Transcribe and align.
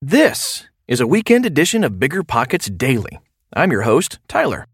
This 0.00 0.68
is 0.86 1.00
a 1.00 1.08
weekend 1.08 1.44
edition 1.44 1.82
of 1.82 1.98
Bigger 1.98 2.22
Pockets 2.22 2.70
Daily. 2.70 3.18
I'm 3.52 3.72
your 3.72 3.82
host, 3.82 4.20
Tyler. 4.28 4.68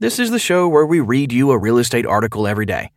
This 0.00 0.18
is 0.18 0.32
the 0.32 0.40
show 0.40 0.66
where 0.66 0.84
we 0.84 0.98
read 0.98 1.30
you 1.30 1.52
a 1.52 1.58
real 1.58 1.78
estate 1.78 2.04
article 2.04 2.48
every 2.48 2.66
day, 2.66 2.90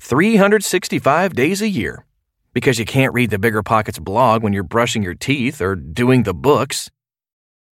365 0.00 1.34
days 1.34 1.62
a 1.62 1.68
year. 1.70 2.04
Because 2.52 2.78
you 2.78 2.84
can't 2.84 3.14
read 3.14 3.30
the 3.30 3.38
Bigger 3.38 3.62
Pockets 3.62 3.98
blog 3.98 4.42
when 4.42 4.52
you're 4.52 4.62
brushing 4.62 5.02
your 5.02 5.14
teeth 5.14 5.62
or 5.62 5.74
doing 5.74 6.24
the 6.24 6.34
books. 6.34 6.90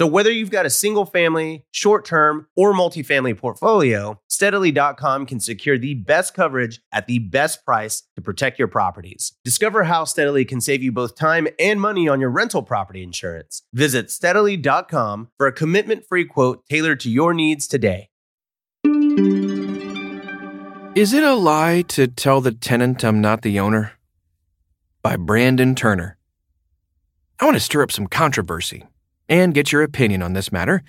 So 0.00 0.06
whether 0.06 0.30
you've 0.30 0.50
got 0.50 0.64
a 0.64 0.70
single 0.70 1.04
family, 1.04 1.66
short 1.72 2.06
term, 2.06 2.46
or 2.56 2.72
multifamily 2.72 3.36
portfolio, 3.36 4.18
steadily.com 4.30 5.26
can 5.26 5.40
secure 5.40 5.76
the 5.76 5.92
best 5.92 6.32
coverage 6.32 6.80
at 6.90 7.06
the 7.06 7.18
best 7.18 7.66
price 7.66 8.04
to 8.16 8.22
protect 8.22 8.58
your 8.58 8.68
properties. 8.68 9.34
Discover 9.44 9.82
how 9.84 10.04
Steadily 10.04 10.46
can 10.46 10.62
save 10.62 10.82
you 10.82 10.90
both 10.90 11.16
time 11.16 11.48
and 11.58 11.78
money 11.82 12.08
on 12.08 12.18
your 12.18 12.30
rental 12.30 12.62
property 12.62 13.02
insurance. 13.02 13.60
Visit 13.74 14.10
steadily.com 14.10 15.28
for 15.36 15.46
a 15.46 15.52
commitment 15.52 16.06
free 16.08 16.24
quote 16.24 16.64
tailored 16.70 17.00
to 17.00 17.10
your 17.10 17.34
needs 17.34 17.68
today. 17.68 18.08
Is 20.94 21.12
it 21.12 21.24
a 21.24 21.34
lie 21.34 21.82
to 21.88 22.08
tell 22.08 22.40
the 22.40 22.52
tenant 22.52 23.04
I'm 23.04 23.20
not 23.20 23.42
the 23.42 23.60
owner? 23.60 23.92
By 25.02 25.16
Brandon 25.16 25.74
Turner. 25.74 26.16
I 27.38 27.44
want 27.44 27.56
to 27.56 27.60
stir 27.60 27.82
up 27.82 27.92
some 27.92 28.06
controversy 28.06 28.84
and 29.30 29.54
get 29.54 29.72
your 29.72 29.82
opinion 29.82 30.20
on 30.20 30.34
this 30.34 30.52
matter. 30.52 30.82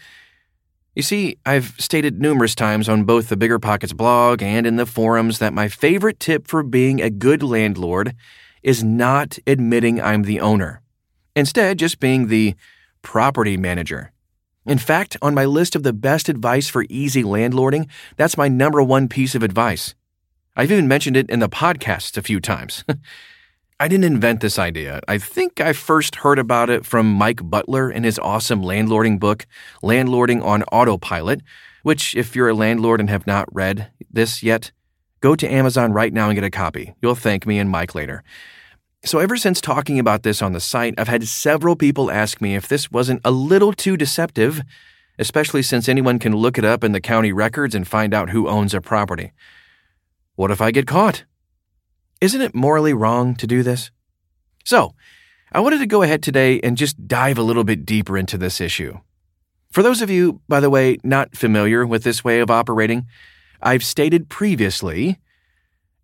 You 0.96 1.04
see, 1.04 1.38
I've 1.46 1.76
stated 1.78 2.20
numerous 2.20 2.54
times 2.54 2.90
on 2.90 3.06
both 3.06 3.30
the 3.30 3.38
Bigger 3.38 3.60
Pockets 3.60 3.94
blog 3.94 4.44
and 4.44 4.68
in 4.68 4.76
the 4.76 4.86
forums 4.86 5.40
that 5.40 5.54
my 5.54 5.70
favorite 5.70 6.20
tip 6.20 6.48
for 6.48 6.64
being 6.64 7.02
a 7.02 7.10
good 7.10 7.44
landlord 7.44 8.14
is 8.62 8.84
not 8.84 9.40
admitting 9.48 10.02
I'm 10.02 10.24
the 10.24 10.42
owner. 10.42 10.82
Instead, 11.34 11.80
just 11.80 12.02
being 12.02 12.28
the 12.28 12.56
property 13.04 13.56
manager. 13.56 14.12
In 14.66 14.78
fact, 14.78 15.16
on 15.22 15.34
my 15.34 15.46
list 15.46 15.76
of 15.76 15.84
the 15.84 15.94
best 15.94 16.28
advice 16.28 16.68
for 16.68 16.86
easy 16.90 17.24
landlording, 17.24 17.90
that's 18.18 18.38
my 18.38 18.48
number 18.48 18.84
one 18.84 19.08
piece 19.08 19.34
of 19.34 19.44
advice. 19.44 19.96
I've 20.56 20.72
even 20.72 20.88
mentioned 20.88 21.16
it 21.16 21.30
in 21.30 21.40
the 21.40 21.50
podcast 21.50 22.18
a 22.18 22.22
few 22.22 22.40
times. 22.42 22.84
I 23.82 23.88
didn't 23.88 24.04
invent 24.04 24.42
this 24.42 24.60
idea. 24.60 25.00
I 25.08 25.18
think 25.18 25.60
I 25.60 25.74
first 25.74 26.18
heard 26.18 26.38
about 26.38 26.70
it 26.70 26.86
from 26.86 27.12
Mike 27.12 27.40
Butler 27.50 27.90
in 27.90 28.04
his 28.04 28.20
awesome 28.20 28.62
landlording 28.62 29.20
book, 29.20 29.48
Landlording 29.82 30.46
on 30.46 30.62
Autopilot, 30.66 31.42
which, 31.82 32.16
if 32.16 32.36
you're 32.36 32.50
a 32.50 32.54
landlord 32.54 33.00
and 33.00 33.10
have 33.10 33.26
not 33.26 33.52
read 33.52 33.90
this 34.08 34.44
yet, 34.44 34.72
go 35.20 35.36
to 35.36 35.52
Amazon 35.52 35.94
right 35.94 36.14
now 36.14 36.30
and 36.30 36.36
get 36.36 36.44
a 36.44 36.52
copy. 36.52 36.94
You'll 37.02 37.16
thank 37.16 37.48
me 37.48 37.58
and 37.58 37.72
Mike 37.72 37.96
later. 37.96 38.24
So, 39.04 39.18
ever 39.18 39.36
since 39.36 39.60
talking 39.60 39.98
about 39.98 40.22
this 40.22 40.44
on 40.44 40.54
the 40.54 40.60
site, 40.60 40.94
I've 41.00 41.08
had 41.08 41.28
several 41.28 41.76
people 41.76 42.12
ask 42.12 42.40
me 42.40 42.56
if 42.56 42.68
this 42.68 42.92
wasn't 42.92 43.22
a 43.26 43.32
little 43.32 43.74
too 43.74 43.98
deceptive, 43.98 44.62
especially 45.18 45.64
since 45.64 45.90
anyone 45.90 46.20
can 46.20 46.36
look 46.36 46.60
it 46.60 46.66
up 46.66 46.84
in 46.84 46.92
the 46.92 47.02
county 47.02 47.34
records 47.34 47.74
and 47.74 47.88
find 47.88 48.14
out 48.14 48.30
who 48.30 48.48
owns 48.48 48.76
a 48.76 48.80
property. 48.80 49.32
What 50.36 50.52
if 50.52 50.62
I 50.62 50.70
get 50.70 50.86
caught? 50.86 51.24
Isn't 52.22 52.42
it 52.42 52.54
morally 52.54 52.94
wrong 52.94 53.36
to 53.36 53.48
do 53.48 53.64
this? 53.64 53.90
So, 54.64 54.94
I 55.52 55.60
wanted 55.60 55.80
to 55.80 55.88
go 55.88 56.04
ahead 56.04 56.22
today 56.22 56.60
and 56.62 56.78
just 56.78 57.08
dive 57.08 57.40
a 57.40 57.44
little 57.44 57.64
bit 57.64 57.84
deeper 57.84 58.16
into 58.16 58.38
this 58.38 58.62
issue. 58.62 59.00
For 59.72 59.82
those 59.82 60.04
of 60.04 60.10
you, 60.10 60.42
by 60.48 60.60
the 60.60 60.70
way, 60.70 60.98
not 61.04 61.36
familiar 61.36 61.86
with 61.86 62.04
this 62.04 62.24
way 62.24 62.40
of 62.40 62.52
operating, 62.52 63.08
I've 63.60 63.84
stated 63.84 64.30
previously, 64.30 65.18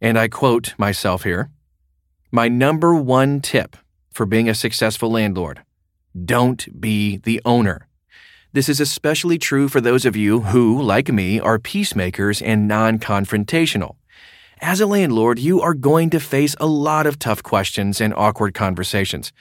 and 0.02 0.18
I 0.18 0.28
quote 0.28 0.74
myself 0.78 1.24
here 1.24 1.52
my 2.32 2.50
number 2.50 2.94
one 2.96 3.40
tip 3.40 3.78
for 4.12 4.26
being 4.26 4.50
a 4.50 4.56
successful 4.56 5.12
landlord 5.12 5.62
don't 6.26 6.82
be 6.82 7.18
the 7.18 7.42
owner. 7.46 7.88
This 8.54 8.70
is 8.70 8.80
especially 8.80 9.38
true 9.38 9.70
for 9.70 9.80
those 9.80 10.06
of 10.06 10.16
you 10.16 10.42
who, 10.42 10.82
like 10.82 11.10
me, 11.12 11.40
are 11.40 11.60
peacemakers 11.60 12.42
and 12.42 12.68
non 12.68 12.98
confrontational. 12.98 13.96
As 14.62 14.82
a 14.82 14.88
landlord, 14.88 15.38
you 15.38 15.62
are 15.62 15.76
going 15.76 16.10
to 16.10 16.20
face 16.20 16.56
a 16.60 16.66
lot 16.66 17.06
of 17.06 17.20
tough 17.20 17.44
questions 17.44 18.02
and 18.02 18.14
awkward 18.16 18.56
conversations. 18.56 19.32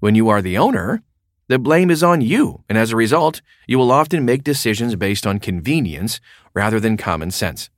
When 0.00 0.14
you 0.14 0.30
are 0.30 0.40
the 0.40 0.56
owner, 0.56 1.02
the 1.48 1.58
blame 1.58 1.90
is 1.90 2.02
on 2.02 2.22
you, 2.22 2.64
and 2.68 2.78
as 2.78 2.90
a 2.90 2.96
result, 2.96 3.42
you 3.66 3.78
will 3.78 3.92
often 3.92 4.24
make 4.24 4.42
decisions 4.42 4.96
based 4.96 5.26
on 5.26 5.38
convenience 5.38 6.18
rather 6.54 6.80
than 6.80 6.96
common 6.96 7.30
sense. 7.30 7.68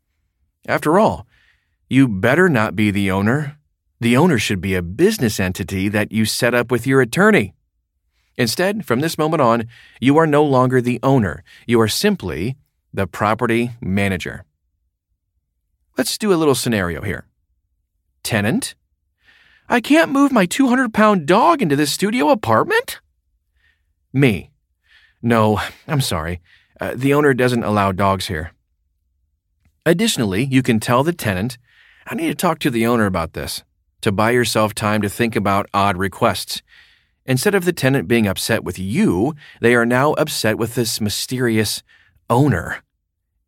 After 0.69 0.99
all, 0.99 1.27
you 1.88 2.06
better 2.06 2.49
not 2.49 2.77
be 2.77 2.93
the 2.93 3.11
owner. 3.11 3.59
The 4.00 4.17
owner 4.17 4.38
should 4.38 4.61
be 4.61 4.75
a 4.75 4.83
business 4.83 5.41
entity 5.41 5.88
that 5.88 6.12
you 6.12 6.25
set 6.25 6.55
up 6.55 6.71
with 6.71 6.87
your 6.87 7.00
attorney. 7.00 7.55
Instead, 8.37 8.85
from 8.85 9.00
this 9.00 9.19
moment 9.19 9.41
on, 9.41 9.65
you 10.00 10.17
are 10.19 10.27
no 10.27 10.44
longer 10.44 10.81
the 10.81 11.00
owner. 11.03 11.43
You 11.67 11.81
are 11.81 11.88
simply 11.88 12.56
the 12.94 13.09
property 13.09 13.73
manager. 13.81 14.44
Let's 15.96 16.19
do 16.19 16.32
a 16.32 16.37
little 16.37 16.54
scenario 16.54 17.00
here. 17.00 17.26
Tenant? 18.22 18.75
I 19.69 19.81
can't 19.81 20.12
move 20.12 20.31
my 20.31 20.44
200 20.44 20.93
pound 20.93 21.26
dog 21.26 21.62
into 21.62 21.75
this 21.75 21.93
studio 21.93 22.28
apartment? 22.28 23.00
Me. 24.12 24.50
No, 25.22 25.60
I'm 25.88 26.00
sorry. 26.00 26.40
Uh, 26.81 26.93
the 26.94 27.14
owner 27.14 27.32
doesn't 27.32 27.64
allow 27.64 27.93
dogs 27.93 28.26
here. 28.26 28.52
Additionally, 29.87 30.44
you 30.44 30.62
can 30.62 30.81
tell 30.81 31.02
the 31.02 31.12
tenant, 31.12 31.56
I 32.06 32.14
need 32.14 32.28
to 32.28 32.34
talk 32.34 32.58
to 32.60 32.70
the 32.70 32.87
owner 32.87 33.06
about 33.06 33.32
this, 33.32 33.64
to 34.02 34.12
buy 34.12 34.32
yourself 34.32 34.75
time 34.75 35.00
to 35.02 35.08
think 35.08 35.34
about 35.34 35.70
odd 35.72 35.96
requests. 35.96 36.60
Instead 37.25 37.54
of 37.54 37.64
the 37.64 37.72
tenant 37.72 38.06
being 38.06 38.26
upset 38.26 38.62
with 38.62 38.78
you, 38.78 39.34
they 39.60 39.75
are 39.75 39.87
now 39.87 40.12
upset 40.14 40.58
with 40.58 40.75
this 40.75 41.00
mysterious 41.00 41.82
owner. 42.28 42.82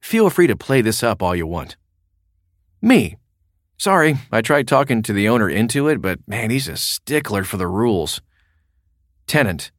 Feel 0.01 0.31
free 0.31 0.47
to 0.47 0.57
play 0.57 0.81
this 0.81 1.03
up 1.03 1.23
all 1.23 1.37
you 1.37 1.47
want. 1.47 1.77
Me. 2.81 3.17
Sorry, 3.77 4.17
I 4.33 4.41
tried 4.41 4.67
talking 4.67 5.03
to 5.03 5.13
the 5.13 5.29
owner 5.29 5.49
into 5.49 5.89
it, 5.89 6.03
but 6.03 6.19
man, 6.27 6.51
he's 6.51 6.69
a 6.69 6.77
stickler 6.77 7.45
for 7.45 7.57
the 7.57 7.69
rules. 7.69 8.21
Tenant. 9.27 9.71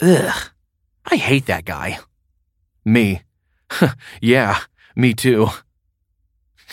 Ugh, 0.00 0.50
I 1.10 1.16
hate 1.16 1.46
that 1.46 1.64
guy. 1.64 1.98
Me. 2.84 3.22
yeah, 4.20 4.60
me 4.96 5.14
too. 5.14 5.48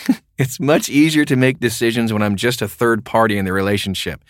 it's 0.38 0.58
much 0.58 0.88
easier 0.88 1.24
to 1.24 1.36
make 1.36 1.60
decisions 1.60 2.12
when 2.12 2.22
I'm 2.22 2.36
just 2.36 2.62
a 2.62 2.68
third 2.68 3.04
party 3.04 3.36
in 3.38 3.44
the 3.44 3.52
relationship, 3.52 4.24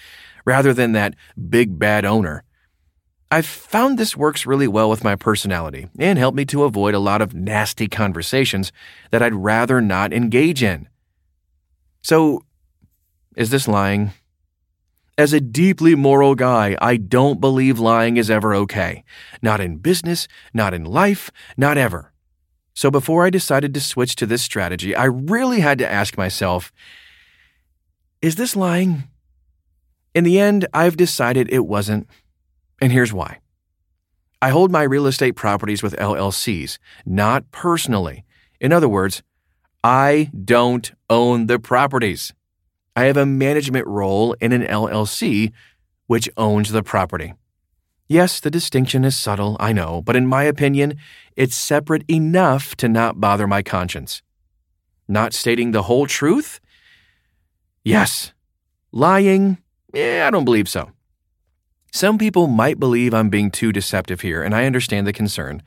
rather 0.44 0.74
than 0.74 0.92
that 0.92 1.14
big 1.48 1.78
bad 1.78 2.04
owner. 2.04 2.44
I've 3.32 3.46
found 3.46 3.96
this 3.96 4.16
works 4.16 4.44
really 4.44 4.66
well 4.66 4.90
with 4.90 5.04
my 5.04 5.14
personality 5.14 5.88
and 5.98 6.18
helped 6.18 6.36
me 6.36 6.44
to 6.46 6.64
avoid 6.64 6.94
a 6.94 6.98
lot 6.98 7.22
of 7.22 7.32
nasty 7.32 7.86
conversations 7.86 8.72
that 9.12 9.22
I'd 9.22 9.34
rather 9.34 9.80
not 9.80 10.12
engage 10.12 10.64
in. 10.64 10.88
So, 12.02 12.42
is 13.36 13.50
this 13.50 13.68
lying? 13.68 14.12
As 15.18 15.32
a 15.32 15.40
deeply 15.40 15.94
moral 15.94 16.34
guy, 16.34 16.76
I 16.80 16.96
don't 16.96 17.40
believe 17.40 17.78
lying 17.78 18.16
is 18.16 18.30
ever 18.30 18.54
okay. 18.54 19.04
Not 19.42 19.60
in 19.60 19.76
business, 19.76 20.26
not 20.54 20.72
in 20.72 20.84
life, 20.84 21.30
not 21.56 21.76
ever. 21.76 22.12
So 22.72 22.90
before 22.90 23.26
I 23.26 23.30
decided 23.30 23.74
to 23.74 23.80
switch 23.80 24.16
to 24.16 24.26
this 24.26 24.40
strategy, 24.40 24.96
I 24.96 25.04
really 25.04 25.60
had 25.60 25.78
to 25.78 25.90
ask 25.90 26.16
myself 26.16 26.72
is 28.22 28.36
this 28.36 28.56
lying? 28.56 29.04
In 30.14 30.24
the 30.24 30.38
end, 30.38 30.66
I've 30.74 30.96
decided 30.96 31.50
it 31.50 31.66
wasn't, 31.66 32.06
and 32.80 32.92
here's 32.92 33.12
why. 33.12 33.38
I 34.42 34.50
hold 34.50 34.70
my 34.70 34.82
real 34.82 35.06
estate 35.06 35.36
properties 35.36 35.82
with 35.82 35.96
LLCs, 35.96 36.78
not 37.06 37.50
personally. 37.50 38.24
In 38.60 38.72
other 38.72 38.88
words, 38.88 39.22
I 39.82 40.30
don't 40.44 40.92
own 41.08 41.46
the 41.46 41.58
properties. 41.58 42.32
I 42.94 43.04
have 43.04 43.16
a 43.16 43.24
management 43.24 43.86
role 43.86 44.34
in 44.34 44.52
an 44.52 44.62
LLC, 44.62 45.52
which 46.06 46.28
owns 46.36 46.72
the 46.72 46.82
property. 46.82 47.34
Yes, 48.08 48.40
the 48.40 48.50
distinction 48.50 49.04
is 49.04 49.16
subtle, 49.16 49.56
I 49.60 49.72
know, 49.72 50.02
but 50.02 50.16
in 50.16 50.26
my 50.26 50.42
opinion, 50.42 50.98
it's 51.36 51.54
separate 51.54 52.04
enough 52.10 52.74
to 52.76 52.88
not 52.88 53.20
bother 53.20 53.46
my 53.46 53.62
conscience. 53.62 54.20
Not 55.08 55.32
stating 55.32 55.70
the 55.70 55.82
whole 55.82 56.06
truth? 56.06 56.60
Yes. 57.84 58.32
Lying? 58.92 59.58
Yeah, 59.94 60.24
I 60.26 60.30
don't 60.30 60.44
believe 60.44 60.68
so. 60.68 60.90
Some 61.92 62.18
people 62.18 62.46
might 62.48 62.78
believe 62.78 63.14
I'm 63.14 63.30
being 63.30 63.50
too 63.50 63.72
deceptive 63.72 64.20
here, 64.20 64.42
and 64.42 64.54
I 64.54 64.66
understand 64.66 65.06
the 65.06 65.12
concern. 65.12 65.62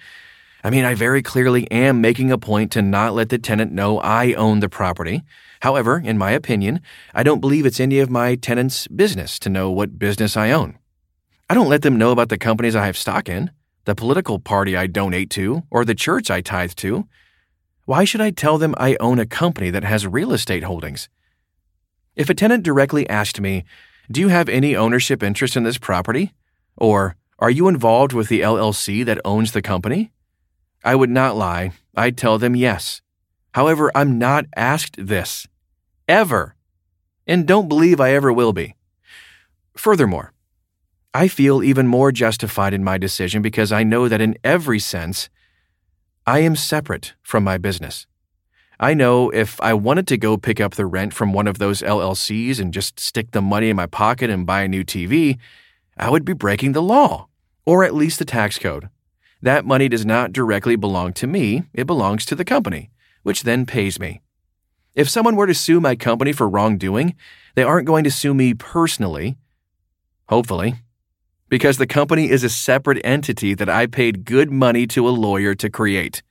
I 0.66 0.70
mean, 0.70 0.86
I 0.86 0.94
very 0.94 1.22
clearly 1.22 1.70
am 1.72 2.00
making 2.00 2.32
a 2.32 2.38
point 2.38 2.72
to 2.72 2.82
not 2.82 3.14
let 3.14 3.28
the 3.28 3.38
tenant 3.38 3.74
know 3.74 4.00
I 4.00 4.32
own 4.34 4.62
the 4.62 4.70
property. 4.70 5.24
However, 5.60 6.02
in 6.04 6.18
my 6.18 6.32
opinion, 6.32 6.80
I 7.14 7.24
don't 7.24 7.42
believe 7.42 7.66
it's 7.66 7.82
any 7.82 8.00
of 8.00 8.10
my 8.10 8.36
tenants' 8.36 8.88
business 8.88 9.40
to 9.40 9.50
know 9.50 9.70
what 9.70 10.00
business 10.00 10.38
I 10.38 10.52
own. 10.52 10.78
I 11.50 11.54
don't 11.54 11.68
let 11.68 11.82
them 11.82 11.98
know 11.98 12.12
about 12.12 12.30
the 12.30 12.38
companies 12.38 12.78
I 12.78 12.86
have 12.86 12.98
stock 12.98 13.28
in, 13.28 13.52
the 13.84 13.94
political 13.94 14.40
party 14.40 14.78
I 14.78 14.88
donate 14.88 15.30
to, 15.32 15.64
or 15.70 15.84
the 15.84 15.94
church 15.94 16.32
I 16.32 16.40
tithe 16.40 16.72
to. 16.76 17.10
Why 17.84 18.06
should 18.06 18.22
I 18.22 18.32
tell 18.32 18.58
them 18.58 18.74
I 18.78 18.96
own 19.02 19.20
a 19.20 19.26
company 19.26 19.70
that 19.70 19.84
has 19.84 20.08
real 20.08 20.32
estate 20.32 20.64
holdings? 20.64 21.10
If 22.16 22.30
a 22.30 22.34
tenant 22.34 22.64
directly 22.64 23.08
asked 23.10 23.42
me, 23.42 23.66
Do 24.10 24.22
you 24.22 24.30
have 24.30 24.48
any 24.48 24.78
ownership 24.78 25.22
interest 25.22 25.58
in 25.58 25.64
this 25.64 25.78
property? 25.78 26.34
Or, 26.78 27.18
Are 27.40 27.52
you 27.52 27.68
involved 27.68 28.14
with 28.14 28.30
the 28.30 28.40
LLC 28.40 29.04
that 29.04 29.20
owns 29.26 29.52
the 29.52 29.62
company? 29.62 30.14
I 30.84 30.96
would 30.96 31.10
not 31.10 31.36
lie. 31.36 31.72
I'd 31.96 32.18
tell 32.18 32.38
them 32.38 32.56
yes. 32.56 33.02
However, 33.54 33.92
I'm 33.96 34.18
not 34.18 34.46
asked 34.56 34.96
this. 34.98 35.48
Ever. 36.08 36.56
And 37.26 37.48
don't 37.48 37.70
believe 37.70 38.02
I 38.02 38.14
ever 38.14 38.34
will 38.34 38.52
be. 38.52 38.76
Furthermore, 39.78 40.34
I 41.14 41.28
feel 41.28 41.64
even 41.64 41.88
more 41.88 42.12
justified 42.12 42.74
in 42.74 42.84
my 42.84 42.98
decision 42.98 43.42
because 43.42 43.72
I 43.72 43.84
know 43.84 44.10
that 44.10 44.22
in 44.22 44.36
every 44.44 44.80
sense, 44.80 45.30
I 46.26 46.40
am 46.40 46.56
separate 46.56 47.14
from 47.22 47.44
my 47.44 47.58
business. 47.58 48.08
I 48.80 48.94
know 48.94 49.30
if 49.30 49.62
I 49.62 49.74
wanted 49.74 50.08
to 50.08 50.18
go 50.18 50.36
pick 50.36 50.60
up 50.60 50.76
the 50.76 50.86
rent 50.86 51.14
from 51.14 51.32
one 51.32 51.48
of 51.48 51.60
those 51.60 51.82
LLCs 51.82 52.60
and 52.60 52.74
just 52.74 53.00
stick 53.00 53.32
the 53.32 53.42
money 53.42 53.70
in 53.70 53.76
my 53.76 53.86
pocket 53.86 54.30
and 54.30 54.46
buy 54.46 54.64
a 54.64 54.68
new 54.68 54.84
TV, 54.84 55.38
I 55.98 56.10
would 56.10 56.26
be 56.26 56.34
breaking 56.34 56.72
the 56.72 56.82
law, 56.82 57.28
or 57.66 57.84
at 57.84 57.94
least 57.94 58.20
the 58.20 58.26
tax 58.26 58.58
code. 58.58 58.90
That 59.44 59.66
money 59.66 59.90
does 59.90 60.06
not 60.06 60.32
directly 60.32 60.78
belong 60.78 61.12
to 61.14 61.28
me, 61.28 61.64
it 61.74 61.86
belongs 61.86 62.24
to 62.28 62.36
the 62.36 62.46
company, 62.46 62.92
which 63.24 63.44
then 63.44 63.66
pays 63.66 64.00
me. 64.00 64.22
If 64.96 65.10
someone 65.10 65.36
were 65.36 65.48
to 65.48 65.54
sue 65.54 65.82
my 65.82 65.98
company 65.98 66.32
for 66.32 66.48
wrongdoing, 66.48 67.14
they 67.56 67.64
aren't 67.64 67.86
going 67.86 68.06
to 68.06 68.10
sue 68.10 68.34
me 68.34 68.54
personally, 68.54 69.36
hopefully, 70.30 70.76
because 71.50 71.78
the 71.78 71.86
company 71.86 72.30
is 72.30 72.46
a 72.46 72.50
separate 72.50 73.02
entity 73.04 73.54
that 73.54 73.68
I 73.68 73.86
paid 73.86 74.24
good 74.24 74.50
money 74.50 74.88
to 74.88 75.10
a 75.10 75.12
lawyer 75.12 75.54
to 75.56 75.70
create. 75.70 76.24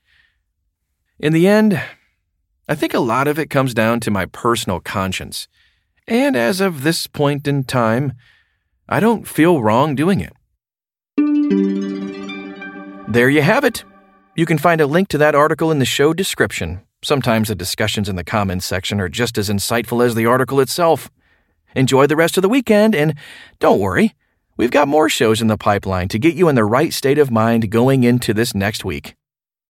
In 1.19 1.35
the 1.35 1.47
end, 1.47 1.79
I 2.67 2.75
think 2.75 2.95
a 2.95 2.99
lot 2.99 3.29
of 3.29 3.39
it 3.39 3.51
comes 3.51 3.75
down 3.75 4.01
to 4.01 4.11
my 4.11 4.25
personal 4.25 4.81
conscience. 4.81 5.49
And 6.09 6.35
as 6.35 6.63
of 6.63 6.83
this 6.83 7.07
point 7.07 7.47
in 7.47 7.65
time, 7.65 8.15
I 8.89 9.01
don't 9.01 9.29
feel 9.29 9.61
wrong 9.61 9.95
doing 9.95 10.21
it. 10.21 11.92
There 13.13 13.29
you 13.29 13.43
have 13.43 13.63
it. 13.63 13.85
You 14.37 14.47
can 14.47 14.57
find 14.57 14.81
a 14.81 14.87
link 14.87 15.09
to 15.09 15.19
that 15.19 15.35
article 15.35 15.71
in 15.71 15.79
the 15.79 15.85
show 15.85 16.15
description. 16.15 16.81
Sometimes 17.05 17.49
the 17.49 17.55
discussions 17.55 18.09
in 18.09 18.17
the 18.17 18.25
comments 18.25 18.65
section 18.65 19.03
are 19.03 19.11
just 19.11 19.37
as 19.37 19.51
insightful 19.51 20.03
as 20.03 20.15
the 20.15 20.25
article 20.25 20.61
itself. 20.61 21.11
Enjoy 21.77 22.07
the 22.07 22.17
rest 22.17 22.39
of 22.39 22.43
the 22.43 22.49
weekend, 22.49 22.95
and 22.95 23.15
don't 23.59 23.81
worry, 23.81 24.15
we've 24.57 24.71
got 24.71 24.89
more 24.89 25.11
shows 25.11 25.43
in 25.43 25.49
the 25.49 25.59
pipeline 25.59 26.09
to 26.09 26.19
get 26.19 26.37
you 26.37 26.49
in 26.49 26.55
the 26.55 26.65
right 26.65 26.91
state 26.91 27.19
of 27.19 27.31
mind 27.31 27.71
going 27.71 28.03
into 28.03 28.33
this 28.33 28.55
next 28.55 28.83
week. 28.83 29.15